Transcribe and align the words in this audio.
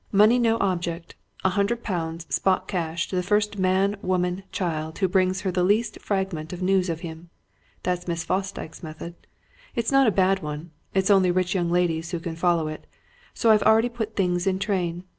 Money 0.11 0.39
no 0.39 0.57
object. 0.61 1.13
A 1.43 1.49
hundred 1.49 1.83
pounds, 1.83 2.25
spot 2.33 2.67
cash, 2.67 3.07
to 3.09 3.15
the 3.15 3.21
first 3.21 3.59
man, 3.59 3.95
woman, 4.01 4.41
child, 4.51 4.97
who 4.97 5.07
brings 5.07 5.41
her 5.41 5.51
the 5.51 5.63
least 5.63 5.99
fragment 6.01 6.51
of 6.51 6.59
news 6.63 6.89
of 6.89 7.01
him. 7.01 7.29
That's 7.83 8.07
Miss 8.07 8.25
Fosdyke's 8.25 8.81
method. 8.81 9.13
It's 9.75 9.91
not 9.91 10.07
a 10.07 10.11
bad 10.11 10.41
one 10.41 10.71
it's 10.95 11.11
only 11.11 11.29
rich 11.29 11.53
young 11.53 11.69
ladies 11.69 12.09
who 12.09 12.19
can 12.19 12.35
follow 12.35 12.67
it. 12.67 12.87
So 13.35 13.51
I've 13.51 13.61
already 13.61 13.89
put 13.89 14.15
things 14.15 14.47
in 14.47 14.57
train. 14.57 15.03